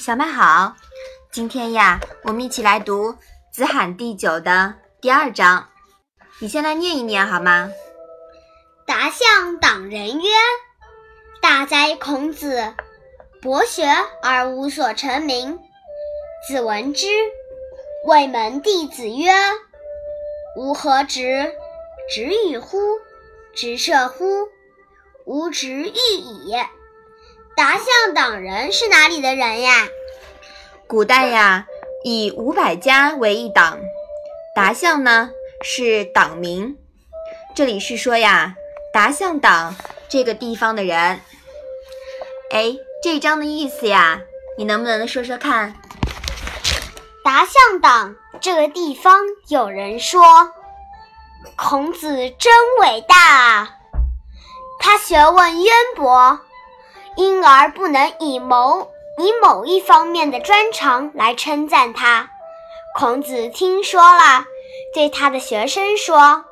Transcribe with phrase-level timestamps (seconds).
[0.00, 0.74] 小麦好，
[1.30, 3.12] 今天呀，我们一起来读
[3.52, 5.68] 《子罕》第九的第二章。
[6.40, 7.70] 你先来念一念好吗？
[8.84, 10.28] 答向党人曰
[11.40, 12.74] ：“大哉孔子，
[13.40, 13.84] 博学
[14.22, 15.60] 而无所成名。”
[16.48, 17.06] 子闻之，
[18.06, 19.30] 谓门弟子曰
[20.58, 21.54] ：“吾何直？
[22.12, 22.76] 直与乎？
[23.54, 24.48] 直射乎？
[25.24, 26.54] 吾直欲矣。”
[27.54, 29.88] 答向党人是哪里的人呀？
[30.86, 31.66] 古代呀，
[32.04, 33.78] 以五百家为一党，
[34.54, 35.30] 达向呢
[35.62, 36.78] 是党名。
[37.54, 38.54] 这里是说呀，
[38.92, 39.76] 达向党
[40.08, 41.20] 这个地方的人。
[42.50, 44.22] 哎，这一章的意思呀，
[44.56, 45.74] 你能不能说说看？
[47.22, 50.22] 达向党这个地方有人说，
[51.56, 53.76] 孔子真伟大啊，
[54.82, 56.40] 他学问渊博。
[57.14, 62.30] 因而不能以某以某一方面的专长来称赞他。
[62.98, 64.46] 孔子听说了，
[64.94, 66.46] 对他的学生说：“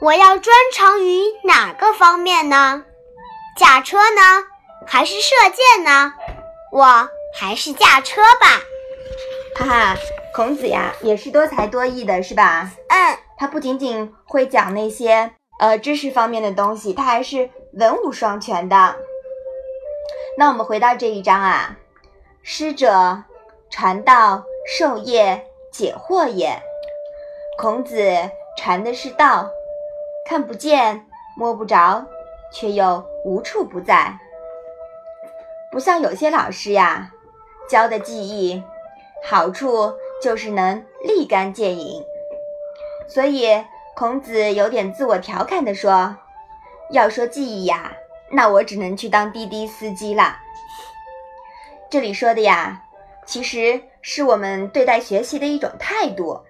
[0.00, 2.84] 我要专长于哪个方面呢？
[3.58, 4.44] 驾车呢，
[4.86, 6.12] 还是射箭呢？
[6.70, 8.60] 我还是驾车吧。”
[9.58, 9.96] 哈哈，
[10.32, 12.70] 孔子呀，也是多才多艺的，是吧？
[12.88, 18.96] 嗯，他不仅仅会讲那些呃知识方面的东西，他还是文武双全的。
[20.36, 21.78] 那我们回到这一章啊，
[22.42, 23.22] 师者，
[23.70, 26.60] 传道授业解惑也。
[27.56, 27.96] 孔子
[28.58, 29.48] 传的是道，
[30.28, 32.04] 看不见摸不着，
[32.52, 34.18] 却又无处不在。
[35.70, 37.12] 不像有些老师呀，
[37.70, 38.60] 教的技艺
[39.24, 42.04] 好处就是能立竿见影。
[43.06, 43.64] 所以
[43.94, 46.16] 孔子有点自我调侃地说
[46.90, 47.92] ：“要说技艺呀。”
[48.34, 50.38] 那我只能去当滴滴司机了。
[51.90, 52.82] 这里说的呀，
[53.26, 56.40] 其实是我们对待学习的一种态度。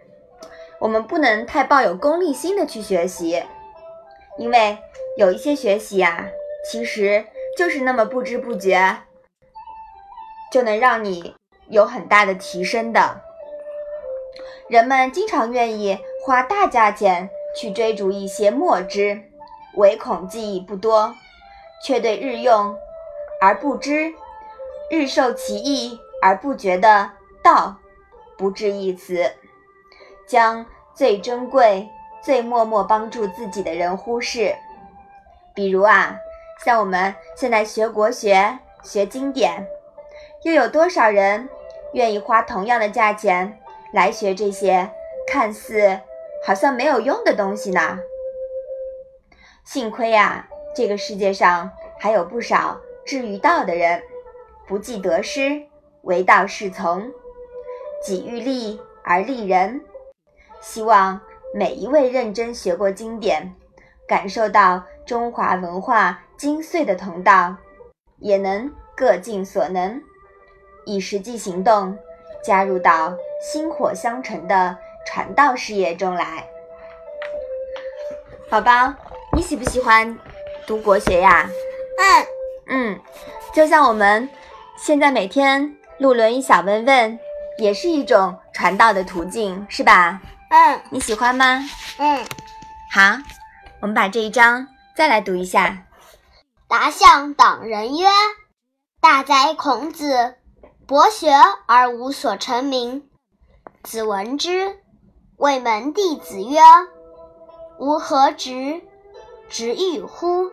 [0.78, 3.42] 我们不能太抱有功利心的去学习，
[4.38, 4.78] 因为
[5.16, 6.24] 有一些学习呀，
[6.70, 7.24] 其实
[7.58, 8.98] 就是那么不知不觉
[10.52, 11.34] 就能让你
[11.68, 13.20] 有很大的提升的。
[14.68, 19.20] 人们经常愿意花大价钱去追逐一些墨汁，
[19.74, 21.12] 唯恐记忆不多。
[21.84, 22.76] 却对日用
[23.40, 24.14] 而不知，
[24.88, 27.10] 日受其益而不觉的
[27.42, 27.74] 道，
[28.38, 29.32] 不至一词，
[30.24, 31.88] 将最珍贵、
[32.22, 34.54] 最默默帮助自己的人忽视。
[35.56, 36.16] 比如啊，
[36.64, 39.66] 像我们现在学国学、学经典，
[40.44, 41.48] 又有多少人
[41.94, 43.58] 愿意花同样的价钱
[43.92, 44.88] 来学这些
[45.26, 45.98] 看似
[46.44, 47.98] 好像没有用的东西呢？
[49.64, 50.48] 幸亏呀。
[50.74, 51.70] 这个世界上
[52.00, 54.02] 还有不少志于道的人，
[54.66, 55.66] 不计得失，
[56.00, 57.12] 唯道是从，
[58.02, 59.84] 己欲立而立人。
[60.62, 61.20] 希望
[61.54, 63.54] 每一位认真学过经典、
[64.08, 67.54] 感受到中华文化精髓的同道，
[68.16, 70.00] 也能各尽所能，
[70.86, 71.98] 以实际行动
[72.42, 76.46] 加入到薪火相承的传道事业中来。
[78.50, 78.94] 宝宝，
[79.32, 80.18] 你喜不喜欢？
[80.66, 81.48] 读国学呀，
[81.98, 82.26] 嗯
[82.68, 83.00] 嗯，
[83.52, 84.28] 就像我们
[84.76, 87.18] 现在每天录《论语小问问》，
[87.58, 90.20] 也是一种传道的途径，是吧？
[90.50, 91.64] 嗯，你喜欢吗？
[91.98, 92.24] 嗯，
[92.92, 93.18] 好，
[93.80, 95.84] 我们把这一章再来读一下。
[96.68, 98.06] 答向党人曰
[99.00, 100.36] ：“大哉孔子，
[100.86, 101.32] 博学
[101.66, 103.08] 而无所成名。”
[103.82, 104.78] 子闻之，
[105.42, 106.60] 谓门弟子曰
[107.80, 108.80] ：“吾何直？”
[109.50, 110.52] 直欲乎？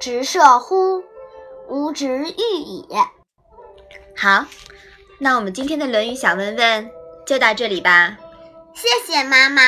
[0.00, 1.04] 直射乎？
[1.68, 2.88] 吾直欲矣。
[4.16, 4.46] 好，
[5.18, 6.90] 那我们今天的《论语》小问问
[7.26, 8.16] 就到这里吧。
[8.72, 9.60] 谢谢妈妈。